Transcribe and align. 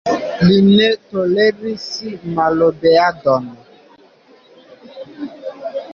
Li 0.45 0.55
ne 0.67 0.87
toleris 1.09 1.85
malobeadon. 2.39 3.45